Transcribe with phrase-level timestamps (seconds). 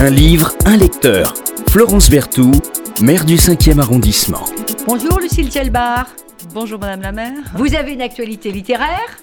[0.00, 1.34] Un livre, un lecteur.
[1.70, 2.62] Florence Berthoud,
[3.02, 4.44] maire du 5e arrondissement.
[4.86, 6.06] Bonjour Lucille Gelbar.
[6.54, 7.32] Bonjour Madame la maire.
[7.56, 9.18] Vous avez une actualité littéraire?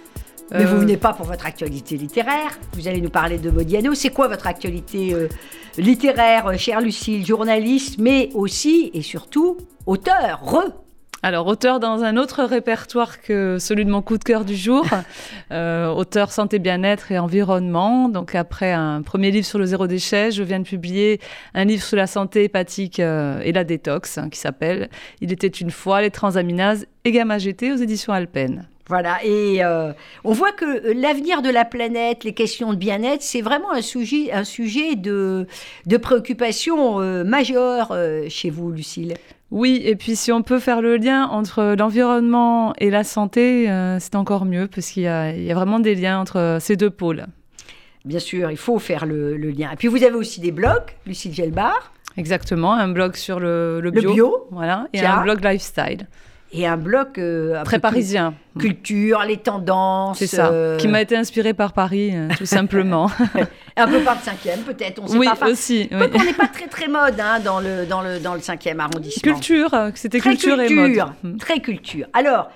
[0.51, 2.59] Mais Euh, vous venez pas pour votre actualité littéraire.
[2.73, 3.93] Vous allez nous parler de Modiano.
[3.93, 5.29] C'est quoi votre actualité euh,
[5.77, 9.55] littéraire, euh, chère Lucille, journaliste, mais aussi et surtout
[9.85, 10.84] auteur, re
[11.23, 14.85] Alors, auteur dans un autre répertoire que celui de mon coup de cœur du jour,
[15.51, 18.09] euh, auteur santé, bien-être et environnement.
[18.09, 21.19] Donc, après un premier livre sur le zéro déchet, je viens de publier
[21.53, 24.89] un livre sur la santé hépatique euh, et la détox hein, qui s'appelle
[25.21, 28.67] Il était une fois les transaminases et gamma GT aux éditions Alpen.
[28.87, 33.41] Voilà, et euh, on voit que l'avenir de la planète, les questions de bien-être, c'est
[33.41, 35.47] vraiment un sujet, un sujet de,
[35.87, 39.15] de préoccupation euh, majeure euh, chez vous, Lucille.
[39.51, 43.99] Oui, et puis si on peut faire le lien entre l'environnement et la santé, euh,
[43.99, 46.75] c'est encore mieux parce qu'il y, a- il y a vraiment des liens entre ces
[46.75, 47.25] deux pôles.
[48.05, 49.71] Bien sûr, il faut faire le, le lien.
[49.71, 53.89] Et puis vous avez aussi des blogs, Lucille Gelbar, Exactement, un blog sur le, le
[53.89, 54.13] le bio.
[54.13, 56.07] bio, Voilà, et un blog lifestyle,
[56.57, 58.33] et un blog euh, un très parisien.
[58.57, 60.17] cul- Culture, les tendances.
[60.19, 63.11] C'est ça, euh, qui m'a été inspiré par Paris, euh, tout simplement.
[63.77, 65.33] Un peu par le cinquième, peut-être, on sait oui, pas.
[65.33, 65.89] Enfin, aussi.
[65.91, 65.97] oui.
[66.13, 69.33] on n'est pas très très mode hein, dans, le, dans, le, dans le cinquième arrondissement.
[69.33, 71.37] Culture, c'était Très culture, et culture, mode.
[71.39, 72.07] Très culture.
[72.13, 72.49] Alors,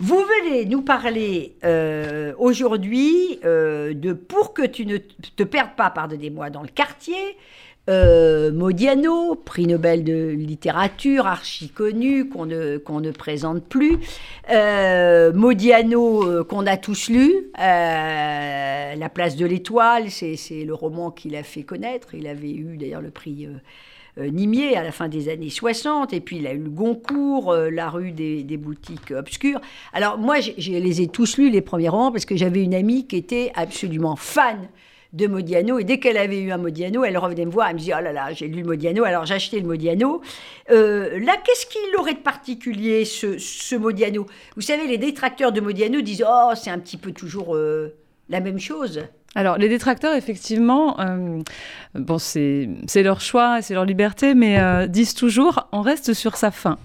[0.00, 5.90] vous venez nous parler euh, aujourd'hui euh, de Pour que tu ne te perdes pas,
[5.90, 7.36] pardonnez-moi, dans le quartier.
[7.90, 13.98] Euh, Modiano, prix Nobel de littérature, archi connu, qu'on ne, présente plus.
[15.34, 17.50] Modiano, qu'on a tous lu.
[17.56, 22.14] La place de l'étoile, c'est c'est le roman qu'il a fait connaître.
[22.14, 23.48] Il avait eu d'ailleurs le prix
[24.26, 27.70] Nimier à la fin des années 60, et puis il a eu le Goncourt, euh,
[27.70, 29.60] la rue des, boutiques obscures.
[29.92, 33.06] Alors moi, je les ai tous lus, les premiers romans, parce que j'avais une amie
[33.06, 34.68] qui était absolument fan
[35.12, 37.78] de Modiano, et dès qu'elle avait eu un Modiano, elle revenait me voir, elle me
[37.78, 40.20] disait, oh là là, j'ai lu le Modiano, alors j'ai acheté le Modiano.
[40.70, 44.26] Euh, là, qu'est-ce qu'il aurait de particulier, ce, Modiano?
[44.56, 47.94] Vous savez, les détracteurs de Modiano disent, oh, c'est un petit peu toujours euh,
[48.28, 49.00] la même chose.
[49.34, 51.40] Alors, les détracteurs, effectivement, euh,
[51.94, 56.50] bon, c'est leur choix, c'est leur liberté, mais euh, disent toujours on reste sur sa
[56.50, 56.78] fin.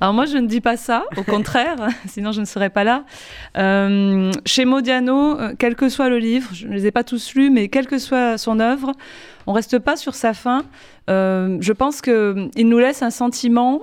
[0.00, 3.04] Alors, moi, je ne dis pas ça, au contraire, sinon je ne serais pas là.
[3.58, 7.50] Euh, chez Modiano, quel que soit le livre, je ne les ai pas tous lus,
[7.50, 8.92] mais quelle que soit son œuvre,
[9.46, 10.64] on reste pas sur sa fin.
[11.08, 13.80] Je pense qu'il nous laisse un sentiment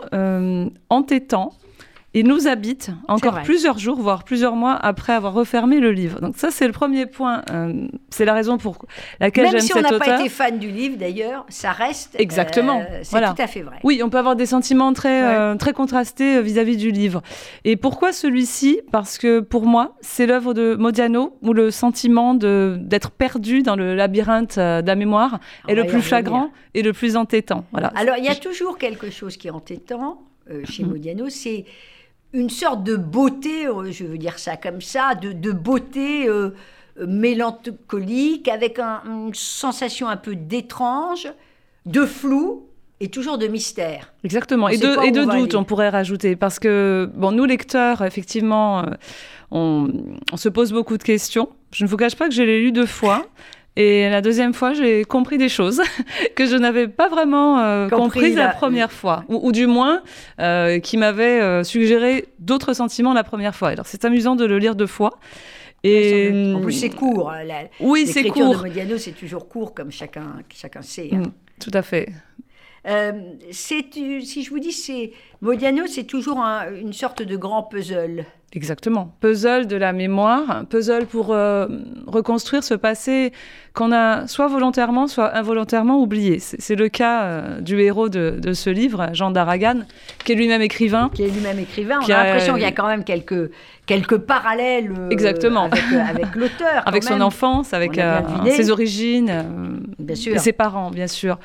[0.90, 1.54] entêtant.
[2.14, 6.20] Il nous habite encore plusieurs jours, voire plusieurs mois après avoir refermé le livre.
[6.22, 7.44] Donc ça, c'est le premier point.
[7.52, 8.78] Euh, c'est la raison pour
[9.20, 10.08] laquelle Même j'aime si on cet n'a auteur.
[10.16, 12.16] pas été fan du livre, d'ailleurs, ça reste.
[12.18, 13.34] Exactement, euh, c'est voilà.
[13.34, 13.78] tout à fait vrai.
[13.84, 17.22] Oui, on peut avoir des sentiments très, euh, très contrastés vis-à-vis du livre.
[17.66, 18.80] Et pourquoi celui-ci?
[18.92, 23.76] Parce que pour moi, c'est l'œuvre de Modiano où le sentiment de- d'être perdu dans
[23.76, 27.66] le labyrinthe de la mémoire On est le plus flagrant et le plus entêtant.
[27.74, 27.90] Voilà.
[27.96, 30.22] Alors, il y a toujours quelque chose qui est entêtant
[30.64, 30.90] chez Mhm.
[30.92, 31.66] Modiano, c'est
[32.34, 36.52] une sorte de beauté, euh, je veux dire ça comme ça, de, de beauté euh,
[37.42, 41.28] mélancolique, avec un- une sensation un peu d'étrange,
[41.86, 42.68] de flou
[43.00, 44.12] et toujours de mystère.
[44.24, 44.66] Exactement.
[44.66, 46.36] On Et de, et doute, on pourrait rajouter.
[46.36, 48.84] Parce que, bon, nous, lecteurs, effectivement, euh,
[49.52, 49.88] on,
[50.32, 51.50] on se pose beaucoup de questions.
[51.72, 53.26] Je ne vous cache pas que je l'ai lu deux fois.
[53.80, 55.82] Et la deuxième fois, j'ai compris des choses
[56.36, 59.24] que je n'avais pas vraiment euh, Compris comprises la, la- première fois.
[59.30, 60.02] Ou, ou du moins,
[60.40, 63.70] euh, qui m'avaient euh, suggéré d'autres sentiments la première fois.
[63.70, 65.20] Alors, c'est amusant de le lire deux fois.
[65.84, 67.30] Et, en plus, c'est court.
[67.30, 68.64] hein, la- Oui, c'est L'écriture de court.
[68.66, 71.10] Modiano, c'est toujours court, comme chacun, chacun sait.
[71.14, 71.18] hein.
[71.18, 72.10] Mm, Tout à fait.
[72.88, 73.12] Euh,
[73.52, 73.84] si
[74.44, 75.12] je vous dis, c'est
[75.42, 78.26] Modiano, c'est toujours un- une sorte de grand puzzle.
[78.54, 79.14] Exactement.
[79.20, 81.68] Puzzle de la mémoire, puzzle pour euh,
[82.08, 83.34] reconstruire ce passé
[83.74, 86.40] qu'on a soit volontairement, soit involontairement oublié.
[86.40, 89.82] C'est le cas euh, du héros de, de ce livre, Jean d'Aragan,
[90.24, 91.12] qui est lui-même écrivain.
[91.14, 92.00] qui est lui-même écrivain.
[92.02, 93.52] On a a- l'impression qu'il y a quand même quelques,
[93.86, 95.66] quelques parallèles euh, Exactement.
[95.66, 96.84] avec, euh, avec l'auteur.
[96.86, 99.44] Avec son enfance, avec euh, ses origines, euh,
[100.00, 100.34] Bien sûr.
[100.36, 101.38] et ses parents, bien sûr.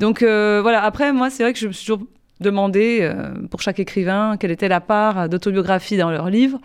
[0.00, 2.06] Donc euh, voilà, après, moi, c'est vrai que je me suis toujours
[2.40, 6.58] demandé, euh, pour chaque écrivain, quelle était la part d'autobiographie dans leur livre.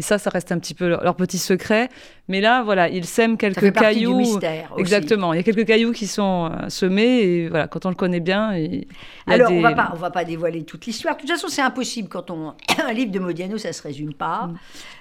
[0.00, 1.88] Et ça, ça reste un petit peu leur, leur petit secret.
[2.28, 4.12] Mais là, voilà, ils sèment Ça quelques fait partie cailloux.
[4.12, 4.80] du mystère aussi.
[4.80, 5.32] Exactement.
[5.32, 8.20] Il y a quelques cailloux qui sont euh, semés et voilà, quand on le connaît
[8.20, 8.86] bien, il il y
[9.26, 11.16] a Alors, des- on va pas, on va pas dévoiler toute l'histoire.
[11.16, 12.54] De toute façon, c'est impossible quand on
[12.86, 14.48] un livre de Modiano, ça se résume pas.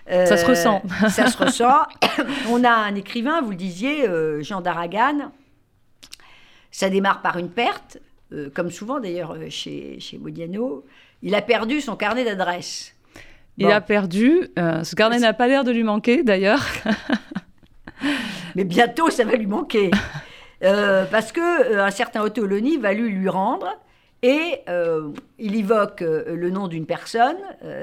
[0.10, 0.82] Euh, Ça se ressent.
[1.10, 1.84] ça se ressent.
[2.50, 4.06] on a un écrivain, vous le disiez,
[4.42, 5.32] Jean d'Aragan.
[6.72, 8.00] Ça démarre par une perte,
[8.34, 10.84] euh, comme souvent d'ailleurs euh, chez, chez Modiano.
[11.24, 12.94] Il a perdu son carnet d'adresses.
[13.58, 13.72] il Bon.
[13.72, 14.48] a perdu.
[14.60, 16.64] euh, ce carnet n'a pas l'air de lui manquer, d'ailleurs.
[18.56, 19.92] Mais bientôt, ça va lui manquer.
[20.64, 23.68] Euh, parce que un certain Ottoloni va lui lui rendre
[24.24, 24.62] et
[25.38, 27.38] il évoque le nom d'une personne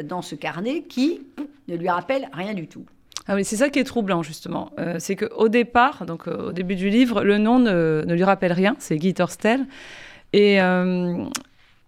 [0.05, 1.23] dans ce carnet qui
[1.69, 2.85] ne lui rappelle rien du tout.
[3.27, 4.71] Ah oui, c'est ça qui est troublant justement.
[4.79, 8.25] Euh, c'est qu'au départ, donc euh, au début du livre, le nom ne, ne lui
[8.25, 8.77] rappelle rien.
[8.81, 9.65] C'est Guy Torstel.
[10.35, 11.25] Et euh,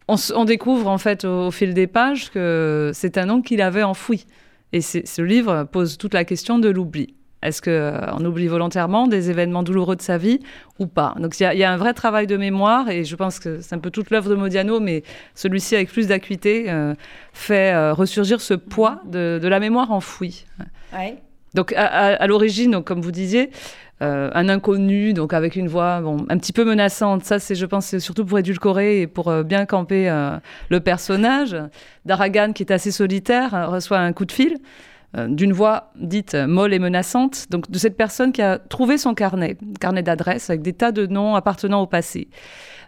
[0.07, 4.25] on, découvre en fait au, fil des pages que c'est un nom qu'il avait enfoui.
[4.73, 7.15] Et ce livre pose toute la question de l'oubli.
[7.43, 10.39] Est-ce qu'on oublie volontairement des événements douloureux de sa vie
[10.79, 11.17] ou pas?
[11.19, 13.81] Donc il y, a- un vrai travail de mémoire et je pense que c'est un
[13.81, 15.03] peu toute l'œuvre de Modiano, mais
[15.35, 16.95] celui-ci avec plus d'acuité euh,
[17.33, 20.47] fait euh, ressurgir ce poids de, de la mémoire enfouie.
[20.93, 21.17] Ouais.
[21.57, 23.51] Donc à, l'origine, comme vous disiez,
[24.03, 27.25] euh, un inconnu, donc avec une voix bon, un petit peu menaçante.
[27.25, 30.37] Ça, c'est, je pense, surtout pour édulcorer et pour euh, bien camper euh,
[30.69, 31.57] le personnage.
[32.05, 34.59] Daragan, qui est assez solitaire, reçoit un coup de fil
[35.29, 39.57] d'une voix dite molle et menaçante, donc de cette personne qui a trouvé son carnet,
[39.81, 42.29] carnet d'adresses avec des tas de noms appartenant au passé.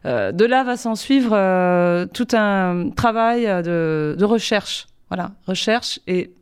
[0.05, 1.31] De là va s'en suivre
[2.13, 4.89] tout un travail de, de recherche.
[5.09, 6.35] Voilà, recherche et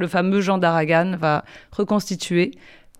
[0.00, 2.52] le fameux Jean d'Aragan va reconstituer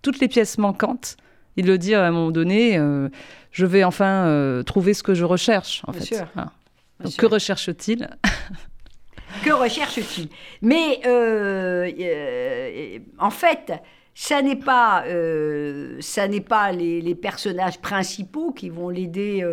[0.03, 1.17] toutes les pièces manquantes.
[1.57, 3.09] Il le dit à un moment donné, euh,
[3.51, 5.83] je vais enfin euh, trouver ce que je recherche.
[5.87, 6.15] En Bien fait.
[6.17, 6.27] sûr.
[6.35, 6.53] Voilà.
[7.01, 7.21] Bien Donc, sûr.
[7.21, 8.09] que recherche-t-il?
[9.45, 10.29] Que recherche-t-il?
[10.61, 11.89] Mais euh,
[13.19, 13.73] en fait,
[14.13, 15.05] ça n'est pas,
[16.01, 19.45] ça n'est pas les, les personnages principaux qui vont l'aider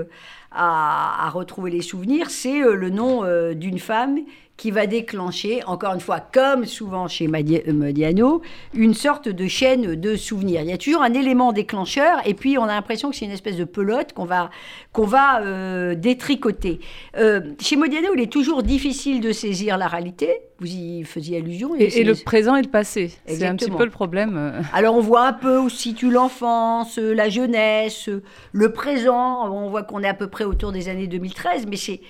[0.52, 2.32] à, à retrouver les souvenirs.
[2.32, 3.24] C'est le nom
[3.54, 4.18] d'une femme
[4.58, 8.42] qui va déclencher, encore une fois, comme souvent chez euh, Modiano,
[8.74, 10.62] une sorte de chaîne de souvenirs.
[10.62, 13.32] Il y a toujours un élément déclencheur, et puis on a l'impression que c'est une
[13.32, 14.50] espèce de pelote qu'on va,
[14.94, 16.80] qu'on va euh, détricoter.
[17.18, 20.42] Euh, chez Modiano, il est toujours difficile de saisir la réalité.
[20.60, 21.76] Vous y faisiez allusion.
[21.76, 23.12] et, et le présent et le passé.
[23.28, 24.64] C'est un petit peu le problème.
[24.74, 28.10] alors on voit un peu où se situe l'enfance, la jeunesse,
[28.54, 29.54] le présent.
[29.54, 32.02] On voit qu'on est à peu près autour des années 2013, mais c'est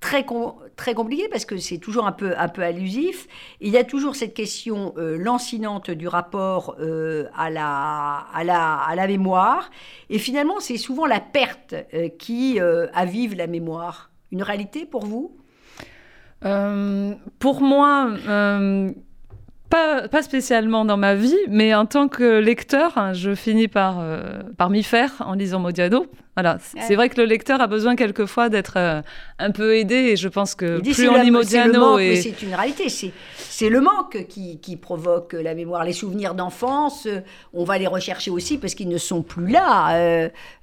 [0.00, 0.24] très,
[0.76, 3.28] très compliqué parce que c'est toujours un peu, un peu allusif.
[3.60, 8.76] Il y a toujours cette question euh, lancinante du rapport euh, à, la, à, la,
[8.76, 9.70] à la mémoire.
[10.08, 14.10] Et finalement, c'est souvent la perte euh, qui avive la mémoire.
[14.32, 15.36] Une réalité pour vous?
[17.38, 18.10] Pour moi,
[19.70, 23.98] pas, pas spécialement dans ma vie, mais en tant que lecteur, hein, je finis par,
[24.00, 26.06] euh, par m'y faire en lisant Modiano.
[26.36, 26.82] Voilà, Ouais.
[26.86, 29.02] c'est vrai que le lecteur a besoin quelquefois d'être euh,
[29.38, 32.88] un peu aidé, et je pense que plus on lit Modiano et c'est une réalité.
[32.88, 35.84] C'est, le manque qui, qui provoque la mémoire.
[35.84, 37.20] Les souvenirs d'enfance, euh,
[37.52, 39.94] on va les rechercher aussi parce qu'ils ne sont plus là.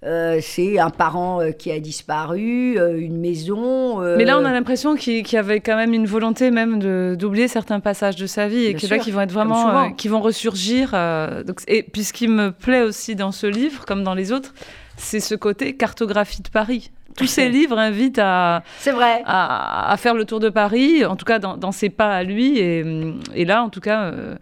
[0.03, 3.99] Euh, c'est un parent qui a disparu, une maison.
[3.99, 7.79] Mais là, on a l'impression qu'il y avait quand même une volonté même d'oublier certains
[7.79, 10.91] passages de sa vie et Bien que qui vont être vraiment, euh, qui vont ressurgir.
[10.93, 14.31] euh, donc, et puis, ce qui me plaît aussi dans ce livre, comme dans les
[14.31, 14.53] autres,
[14.97, 16.91] c'est ce côté cartographie de Paris.
[17.15, 19.23] Tous ces livres invitent à, vrai.
[19.25, 22.21] à, à faire le tour de Paris, en tout cas dans, dans ses pas à
[22.23, 22.59] lui.
[22.59, 22.85] Et,
[23.33, 24.35] et là, en tout cas, euh,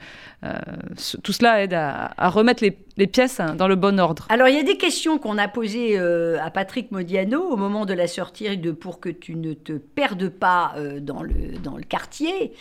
[0.44, 0.52] euh,
[0.98, 4.26] ce- tout cela aide à, à remettre les, les pièces hein, dans le bon ordre.
[4.30, 7.86] Alors, il y a des questions qu'on a posées euh, à Patrick Modiano au moment
[7.86, 12.54] de la sortie de Pour que tu ne te perdes pas euh, dans, le, quartier.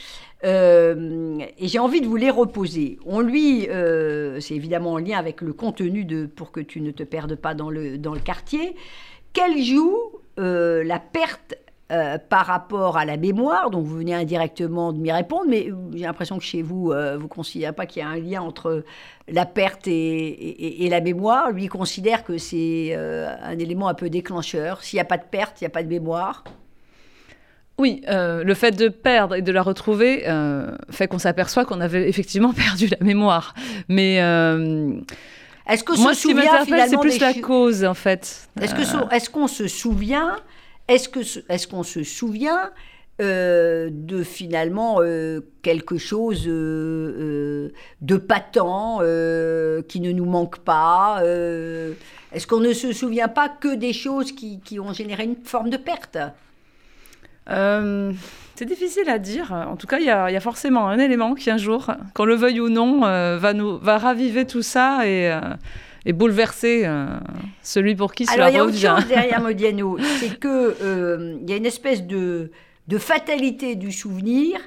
[0.44, 2.98] Euh, et j'ai envie de vous les reposer.
[3.06, 3.69] On lui,
[4.40, 7.54] c'est évidemment en lien avec le contenu de Pour que tu ne te perdes pas
[7.54, 8.75] dans le, dans le quartier.
[9.32, 9.96] Quelle joue
[10.37, 11.54] la perte
[11.93, 16.05] euh, par rapport à la mémoire, donc vous venez indirectement de m'y répondre, mais j'ai
[16.05, 18.85] l'impression que chez vous, euh, vous ne considérez pas qu'il y a un lien entre
[19.29, 21.50] la perte et, et- et la mémoire.
[21.50, 24.83] Lui il considère que c'est euh, un élément un peu déclencheur.
[24.83, 26.43] S'il n'y a pas de perte, il n'y a pas de mémoire.
[27.76, 31.81] Oui, euh, le fait de perdre et de la retrouver euh, fait qu'on s'aperçoit qu'on
[31.81, 33.53] avait effectivement perdu la mémoire.
[33.88, 34.93] Mais euh,
[35.69, 38.49] Est-ce qu'on moi, ce qui m'interpelle, c'est plus la cause, en fait.
[38.61, 40.37] Est-ce que est-ce qu'on se souvient
[40.88, 42.71] Est-ce qu'on se souvient
[43.23, 48.99] euh, de finalement euh, quelque chose euh, de patent
[49.87, 54.81] qui ne nous manque pas Est-ce qu'on ne se souvient pas que des choses qui,
[54.81, 56.19] ont généré une forme de perte?
[58.57, 59.53] C'est difficile à dire.
[59.53, 62.61] En tout cas, il y, a forcément un élément qui, un jour, qu'on le veuille
[62.61, 65.03] ou non, va, nous, raviver tout ça
[66.06, 67.06] et bouleverser euh,
[67.62, 68.94] celui pour qui Alors cela il y a autre revient.
[69.00, 72.50] chose derrière Modiano, c'est que euh, il y a une espèce de,
[72.88, 74.61] de fatalité du souvenir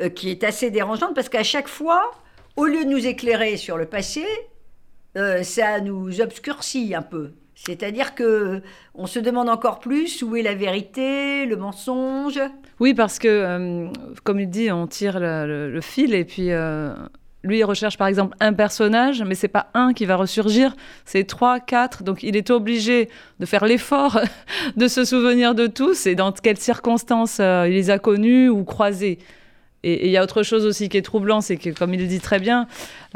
[0.00, 2.10] euh, qui est assez dérangeante parce qu'à chaque fois,
[2.56, 4.24] au lieu de nous éclairer sur le passé,
[5.16, 7.30] euh, ça nous obscurcit un peu.
[7.56, 8.62] C'est-à-dire que
[8.96, 12.40] on se demande encore plus où est la vérité, le mensonge.
[12.80, 13.86] Oui, parce que,
[14.24, 16.48] comme il dit, on tire le, le- le fil et puis
[17.44, 20.74] lui, il recherche par exemple un personnage, mais c'est pas un qui va ressurgir,
[21.04, 22.02] c'est trois, quatre.
[22.02, 23.08] Donc il est obligé
[23.38, 24.18] de faire l'effort
[24.76, 28.64] de se souvenir de tous et dans quelles circonstances euh, il les a connus ou
[28.64, 29.18] croisés.
[29.86, 32.06] Et il y a autre chose aussi qui est troublant, c'est que, comme il le
[32.06, 32.66] dit très bien,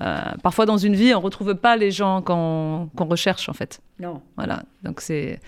[0.00, 3.80] euh, parfois dans une vie, on ne retrouve pas les gens qu'on recherche, en fait.
[3.99, 4.20] Non.
[4.37, 4.64] Voilà.
[4.82, 5.40] Donc c'est.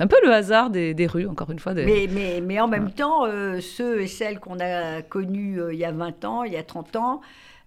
[0.00, 1.72] un peu le hasard des, rues, encore une fois.
[1.72, 5.84] Mais, mais, mais, en même temps, euh, ceux et celles qu'on a connus il y
[5.84, 7.20] a 20 ans, il y a 30 ans,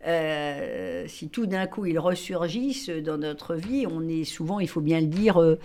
[0.08, 4.80] euh, si tout d'un coup ils ressurgissent dans notre vie, on est souvent, il faut
[4.80, 5.60] bien le dire, euh,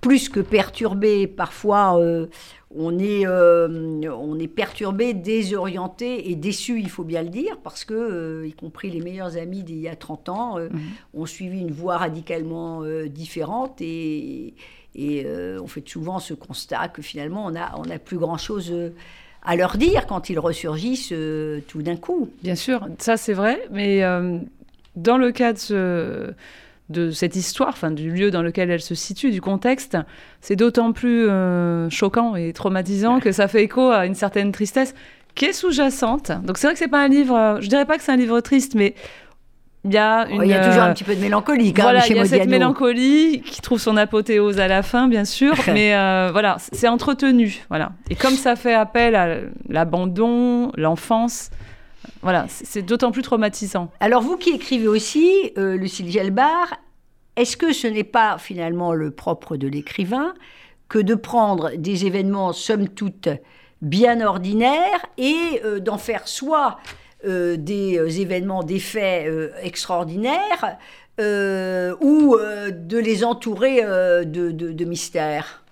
[0.00, 1.28] plus que perturbé.
[1.28, 2.26] Parfois, euh,
[2.74, 8.44] on, est, on est perturbé, désorienté et déçu, il faut bien le dire, parce que,
[8.44, 10.70] y compris les meilleurs amis d'il y a 30 ans, mhm.
[11.14, 14.54] ont suivi une voie radicalement différente et,
[14.94, 15.26] et
[15.60, 18.74] on fait souvent ce constat que finalement, on n'a on a plus grand-chose
[19.46, 22.28] à leur dire quand ils ressurgissent euh, tout d'un coup.
[22.42, 24.38] Bien sûr, ça c'est vrai, mais euh,
[24.96, 29.40] dans le cas de, cette histoire, enfin du lieu dans lequel elle se situe, du
[29.40, 29.96] contexte,
[30.40, 34.94] c'est d'autant plus euh, choquant et traumatisant que ça fait écho à une certaine tristesse
[35.36, 36.32] qui est sous-jacente.
[36.44, 38.40] Donc c'est vrai que c'est pas un livre, je dirais pas que c'est un livre
[38.40, 38.94] triste, mais
[39.86, 42.14] il y a, il y a toujours un petit peu de mélancolie quand voilà, chez
[42.14, 45.94] il y a cette mélancolie qui trouve son apothéose à la fin, bien sûr, mais
[45.94, 47.92] euh, voilà, c'est entretenu, voilà.
[48.10, 49.38] Et comme ça fait appel à
[49.68, 51.50] l'abandon, l'enfance,
[52.22, 53.90] voilà, c'est d'autant plus traumatisant.
[54.00, 56.78] Alors vous qui écrivez aussi, euh, Lucille Gelbar,
[57.36, 60.34] est-ce que ce n'est pas finalement le propre de l'écrivain
[60.88, 63.28] que de prendre des événements somme toute
[63.82, 66.78] bien ordinaires et euh, d'en faire soit
[67.26, 70.76] euh, des euh, événements, des faits euh, extraordinaires,
[71.18, 75.62] ou de les entourer de, de, mystères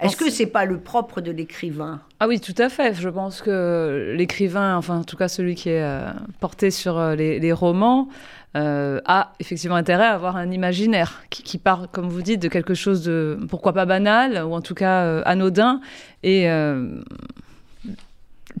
[0.00, 2.00] Est-ce que c'est pas le propre de l'écrivain?
[2.18, 2.94] Ah oui, tout à fait.
[2.94, 6.02] Je pense que l'écrivain, enfin en tout cas celui qui est
[6.40, 8.08] porté sur les, romans,
[8.54, 12.74] a effectivement intérêt à avoir un imaginaire qui, qui, part, comme vous dites, de quelque
[12.74, 15.80] chose de pourquoi pas banal ou en tout cas anodin
[16.24, 16.48] et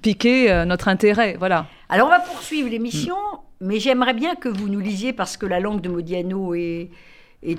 [0.02, 1.36] piquer notre intérêt.
[1.38, 1.66] Voilà.
[1.88, 3.16] Alors on va poursuivre l'émission,
[3.60, 6.90] mais j'aimerais bien que vous nous lisiez, parce que la langue de Modiano est,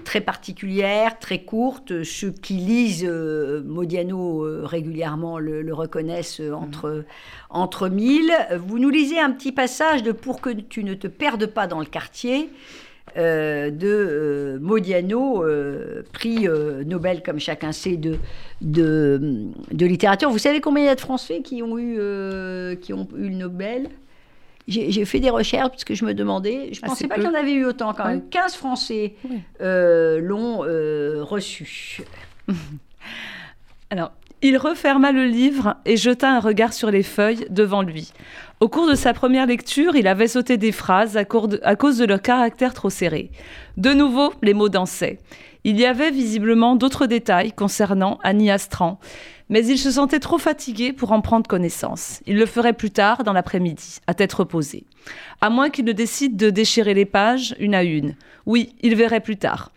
[0.04, 2.04] très particulière, très courte.
[2.04, 7.06] Ceux qui lisent euh, Modiano euh, régulièrement le, reconnaissent euh, entre,
[7.50, 8.34] entre mille.
[8.60, 11.80] Vous nous lisez un petit passage de Pour que tu ne te perdes pas dans
[11.80, 12.50] le quartier.
[13.16, 15.44] De Modiano,
[16.14, 16.48] prix
[16.86, 18.18] Nobel, comme chacun sait, de,
[18.62, 20.30] de, de, littérature.
[20.30, 23.36] Vous savez combien il y a de Français qui ont eu, qui ont eu le
[23.36, 23.90] Nobel?
[24.68, 27.28] J'ai fait des recherches parce que je me demandais, je ne pensais pas qu'il y
[27.28, 28.28] en avait eu autant quand même.
[28.30, 29.16] 15 Français
[29.62, 32.02] euh, l'ont euh, reçu.
[33.90, 34.12] Alors,
[34.42, 38.12] il referma le livre et jeta un regard sur les feuilles devant lui.
[38.60, 42.22] Au cours de sa première lecture, il avait sauté des phrases à, cause de leur
[42.22, 43.32] caractère trop serré.
[43.78, 45.20] De nouveau, les mots dansaient.
[45.64, 49.00] Il y avait visiblement d'autres détails concernant Annie Astran
[49.50, 52.22] mais il se sentait trop fatigué pour en prendre connaissance.
[52.26, 54.86] Il le ferait plus tard, dans l'après-midi, à tête reposée.
[55.42, 58.16] À moins qu'il ne décide de déchirer les pages une à une.
[58.46, 59.72] Oui, il verrait plus tard.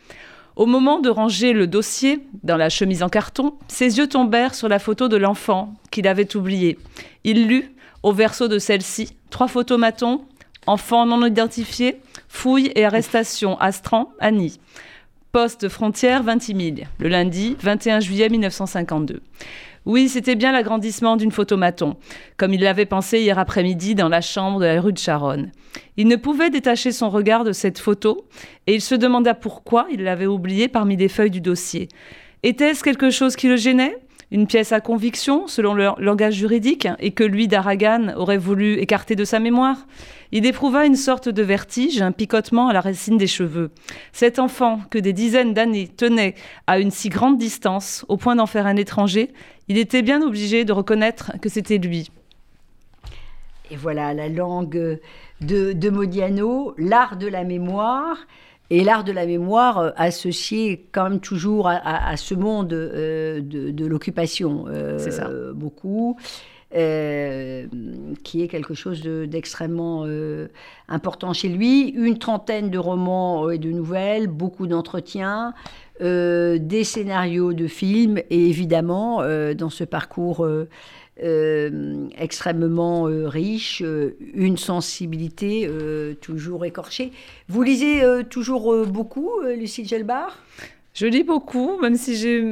[0.61, 4.69] Au moment de ranger le dossier dans la chemise en carton, ses yeux tombèrent sur
[4.69, 6.76] la photo de l'enfant qu'il avait oublié.
[7.25, 10.23] Il lut, au verso de celle-ci, trois photomatons,
[10.67, 14.61] enfant non identifié, fouille et arrestation, Astran, Annie.
[15.33, 16.59] Poste frontière 20 000,
[16.99, 19.23] le lundi 21 juillet 1952.
[19.87, 21.96] Oui, c'était bien l'agrandissement d'une photomaton,
[22.37, 25.52] comme il l'avait pensé hier après-midi dans la chambre de la rue de Charonne.
[25.96, 28.26] Il ne pouvait détacher son regard de cette photo,
[28.66, 31.88] et il se demanda pourquoi il l'avait oubliée parmi les feuilles du dossier.
[32.42, 33.96] Était-ce quelque chose qui le gênait?
[34.30, 39.16] Une pièce à conviction, selon le langage juridique, et que lui, d'Aragan, aurait voulu écarter
[39.16, 39.87] de sa mémoire.
[40.32, 43.70] Il éprouva une sorte de vertige, un picotement à la racine des cheveux.
[44.12, 48.46] Cet enfant, que des dizaines d'années tenait à une si grande distance, au point d'en
[48.46, 49.30] faire un étranger,
[49.68, 52.10] il était bien obligé de reconnaître que c'était lui.
[53.72, 54.99] Et voilà la langue
[55.40, 58.16] de, de Modiano, l'art de la mémoire.
[58.71, 63.87] Et l'art de la mémoire euh, associé quand même toujours à, ce monde euh, de,
[63.87, 64.67] l'occupation.
[64.69, 65.29] Euh, C'est ça.
[65.55, 66.17] Beaucoup.
[66.71, 66.77] qui
[68.43, 70.07] est quelque chose d'extrêmement
[70.89, 71.89] important chez lui.
[71.89, 75.53] Une trentaine de romans et de nouvelles, beaucoup d'entretiens,
[76.00, 79.23] des scénarios de films et évidemment,
[79.54, 80.47] dans ce parcours
[81.23, 85.69] euh, extrêmement euh, riche, euh, une sensibilité
[86.21, 87.12] toujours écorchée.
[87.49, 90.38] Vous lisez toujours beaucoup, Lucie Gelbar
[90.95, 92.45] Je lis beaucoup, même si j'ai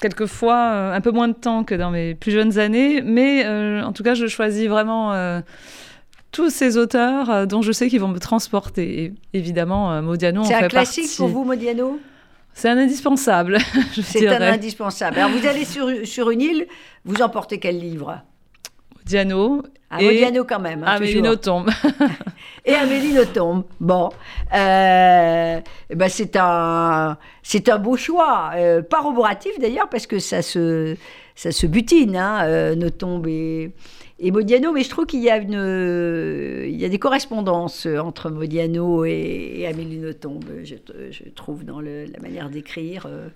[0.00, 3.46] quelquefois un peu moins de temps que dans mes plus jeunes années, mais
[3.82, 5.42] en tout cas, je choisis vraiment
[6.32, 9.04] tous ces auteurs euh, dont je sais qu'ils vont me transporter.
[9.04, 11.16] Et évidemment, euh, Modiano en fait C'est un classique partie.
[11.16, 11.98] pour vous, Modiano?
[12.54, 13.58] C'est un indispensable,
[13.94, 15.18] je C'est un indispensable.
[15.18, 16.66] Alors, vous allez sur, sur une île,
[17.04, 18.20] vous emportez quel livre?
[18.98, 20.82] Modiano Un et Modiano quand même.
[20.84, 21.30] hein, Amélie toujours.
[21.30, 21.66] Nothomb.
[22.66, 23.64] Et Amélie Nothomb.
[23.80, 24.10] Bon,
[24.54, 25.60] euh,
[25.94, 30.94] ben c'est un, c'est un beau choix, euh, pas roboratif d'ailleurs parce que ça se,
[31.34, 33.72] ça se butine, hein, euh, Nothomb et,
[34.20, 38.30] et Modiano, mais je trouve qu'il y a une, il y a des correspondances entre
[38.30, 40.74] Modiano et, Amélie Nothomb, je,
[41.34, 43.06] trouve dans la manière d'écrire.
[43.06, 43.28] euh,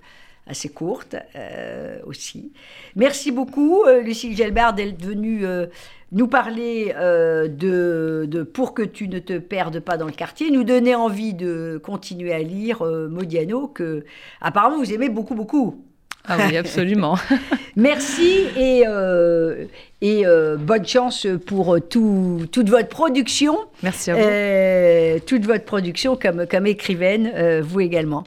[0.47, 2.53] assez courte euh, aussi.
[2.95, 5.67] Merci beaucoup, euh, Lucille Gelbard, d'être venue euh,
[6.11, 10.63] nous parler de, de Pour que tu ne te perdes pas dans le quartier, nous
[10.63, 14.05] donner envie de continuer à lire Modiano, que
[14.39, 15.83] apparemment vous aimez beaucoup, beaucoup.
[16.27, 17.15] Ah oui, absolument.
[17.75, 19.65] Merci et, euh,
[20.01, 24.21] et euh, bonne chance pour tout, toute votre production, Merci à vous.
[24.23, 28.23] euh, toute votre production comme, comme écrivaine, euh, vous également.